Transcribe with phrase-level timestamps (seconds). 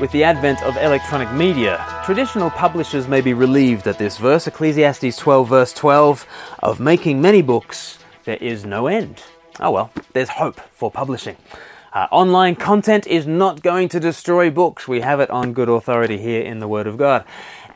[0.00, 5.14] With the advent of electronic media, traditional publishers may be relieved at this verse, Ecclesiastes
[5.18, 6.26] 12, verse 12,
[6.60, 9.22] of making many books, there is no end.
[9.60, 11.36] Oh well, there's hope for publishing.
[11.92, 14.88] Uh, online content is not going to destroy books.
[14.88, 17.26] We have it on good authority here in the Word of God.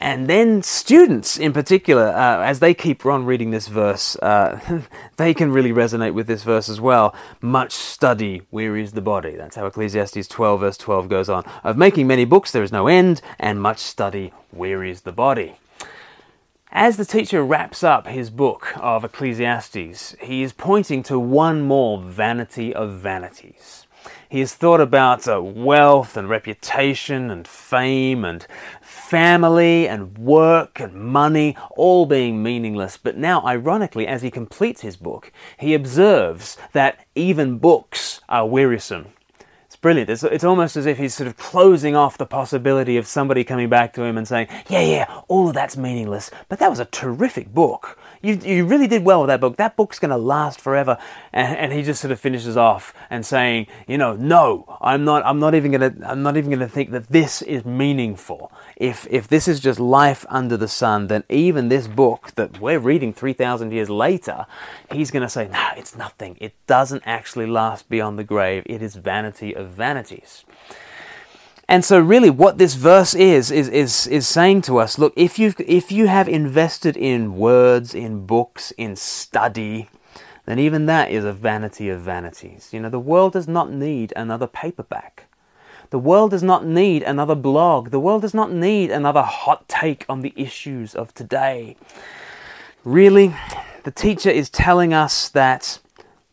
[0.04, 4.82] And then students, in particular, uh, as they keep on reading this verse, uh,
[5.16, 7.14] they can really resonate with this verse as well.
[7.40, 9.34] Much study wearies the body.
[9.34, 11.42] That's how Ecclesiastes 12, verse 12 goes on.
[11.64, 15.56] Of making many books there is no end, and much study wearies the body.
[16.70, 21.98] As the teacher wraps up his book of Ecclesiastes, he is pointing to one more
[21.98, 23.86] vanity of vanities.
[24.28, 28.46] He has thought about uh, wealth and reputation and fame and
[28.80, 32.96] family and work and money all being meaningless.
[32.96, 39.08] But now, ironically, as he completes his book, he observes that even books are wearisome.
[39.66, 40.08] It's brilliant.
[40.08, 43.68] It's, it's almost as if he's sort of closing off the possibility of somebody coming
[43.68, 46.84] back to him and saying, Yeah, yeah, all of that's meaningless, but that was a
[46.84, 49.56] terrific book you, you really did well with that book.
[49.56, 50.98] That book's going to last forever.
[51.32, 55.24] And, and, he just sort of finishes off and saying, you know, no, I'm not,
[55.26, 58.50] I'm not even going to, I'm not even going to think that this is meaningful.
[58.76, 62.78] If, if this is just life under the sun, then even this book that we're
[62.78, 64.46] reading 3,000 years later,
[64.90, 66.38] he's going to say, no, it's nothing.
[66.40, 68.62] It doesn't actually last beyond the grave.
[68.66, 70.44] It is vanity of vanities.
[71.68, 75.38] And so, really, what this verse is, is, is, is saying to us look, if,
[75.38, 79.88] you if you have invested in words, in books, in study,
[80.46, 82.68] then even that is a vanity of vanities.
[82.72, 85.26] You know, the world does not need another paperback.
[85.90, 87.90] The world does not need another blog.
[87.90, 91.76] The world does not need another hot take on the issues of today.
[92.82, 93.34] Really,
[93.84, 95.78] the teacher is telling us that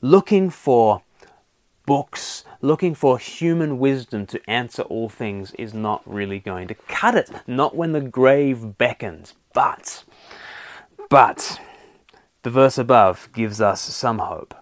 [0.01, 1.03] looking for
[1.85, 7.15] books, looking for human wisdom to answer all things is not really going to cut
[7.15, 7.29] it.
[7.47, 9.33] Not when the grave beckons.
[9.53, 10.03] But,
[11.09, 11.59] but,
[12.43, 14.55] the verse above gives us some hope.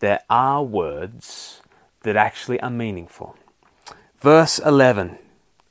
[0.00, 1.60] There are words
[2.02, 3.36] that actually are meaningful.
[4.18, 5.18] Verse 11,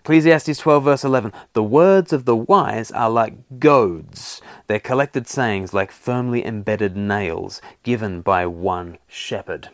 [0.02, 5.74] Ecclesiastes 12, verse 11 The words of the wise are like goads, their collected sayings
[5.74, 9.70] like firmly embedded nails given by one shepherd.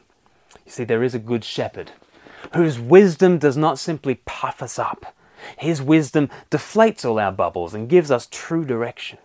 [0.65, 1.91] You see, there is a good shepherd
[2.53, 5.15] whose wisdom does not simply puff us up.
[5.57, 9.19] His wisdom deflates all our bubbles and gives us true direction.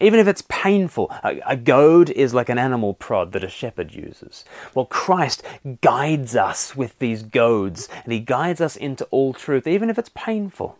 [0.00, 3.94] Even if it's painful, a, a, goad is like an animal prod that a shepherd
[3.94, 4.44] uses.
[4.74, 5.42] Well, Christ
[5.82, 10.10] guides us with these goads, and He guides us into all truth, even if it's
[10.14, 10.78] painful.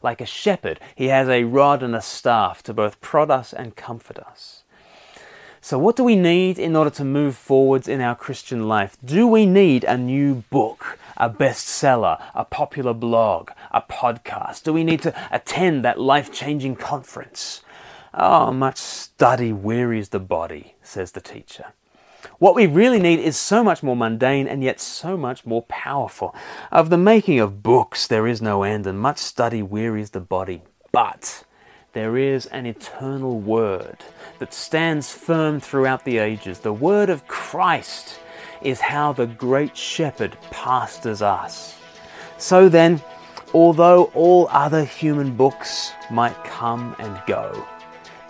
[0.00, 3.74] Like a shepherd, He has a rod and a staff to both prod us and
[3.74, 4.61] comfort us.
[5.64, 8.96] So, what do we need in order to move forwards in our Christian life?
[9.04, 14.64] Do we need a new book, a bestseller, a popular blog, a podcast?
[14.64, 17.62] Do we need to attend that life changing conference?
[18.12, 21.66] Oh, much study wearies the body, says the teacher.
[22.40, 26.34] What we really need is so much more mundane and yet so much more powerful.
[26.72, 30.62] Of the making of books there is no end, and much study wearies the body.
[30.90, 31.44] But
[31.92, 33.98] there is an eternal word
[34.38, 36.60] that stands firm throughout the ages.
[36.60, 38.18] The word of Christ
[38.62, 41.76] is how the great shepherd pastors us.
[42.38, 43.02] So then,
[43.52, 47.66] although all other human books might come and go,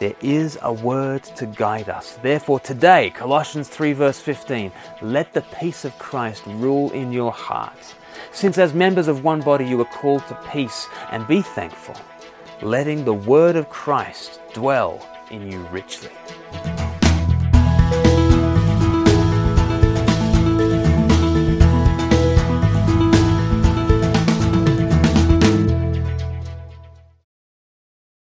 [0.00, 2.18] there is a word to guide us.
[2.20, 7.94] Therefore, today, Colossians 3, verse 15, let the peace of Christ rule in your heart.
[8.32, 11.94] Since as members of one body you are called to peace, and be thankful
[12.62, 16.10] letting the word of Christ dwell in you richly.